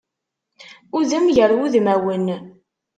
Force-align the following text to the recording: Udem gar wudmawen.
Udem 0.97 1.25
gar 1.35 1.51
wudmawen. 1.57 2.27